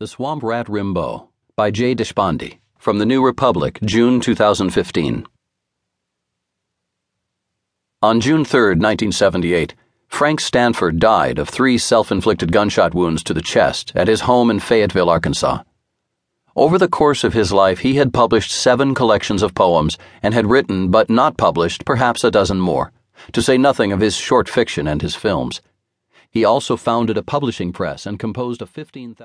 The 0.00 0.06
Swamp 0.06 0.44
Rat 0.44 0.68
Rimbaud 0.68 1.26
by 1.56 1.72
Jay 1.72 1.92
Deshpande 1.92 2.58
from 2.78 2.98
the 3.00 3.04
New 3.04 3.20
Republic, 3.20 3.80
June 3.84 4.20
2015. 4.20 5.26
On 8.00 8.20
June 8.20 8.44
3, 8.44 8.60
1978, 8.76 9.74
Frank 10.06 10.38
Stanford 10.38 11.00
died 11.00 11.40
of 11.40 11.48
three 11.48 11.78
self 11.78 12.12
inflicted 12.12 12.52
gunshot 12.52 12.94
wounds 12.94 13.24
to 13.24 13.34
the 13.34 13.42
chest 13.42 13.90
at 13.96 14.06
his 14.06 14.20
home 14.20 14.52
in 14.52 14.60
Fayetteville, 14.60 15.10
Arkansas. 15.10 15.64
Over 16.54 16.78
the 16.78 16.86
course 16.86 17.24
of 17.24 17.32
his 17.34 17.52
life, 17.52 17.80
he 17.80 17.94
had 17.94 18.14
published 18.14 18.52
seven 18.52 18.94
collections 18.94 19.42
of 19.42 19.56
poems 19.56 19.98
and 20.22 20.32
had 20.32 20.46
written 20.46 20.92
but 20.92 21.10
not 21.10 21.36
published 21.36 21.84
perhaps 21.84 22.22
a 22.22 22.30
dozen 22.30 22.60
more, 22.60 22.92
to 23.32 23.42
say 23.42 23.58
nothing 23.58 23.90
of 23.90 23.98
his 23.98 24.14
short 24.14 24.48
fiction 24.48 24.86
and 24.86 25.02
his 25.02 25.16
films. 25.16 25.60
He 26.30 26.44
also 26.44 26.76
founded 26.76 27.16
a 27.16 27.22
publishing 27.22 27.72
press 27.72 28.06
and 28.06 28.18
composed 28.18 28.60
a 28.60 28.66
15,000 28.66 29.16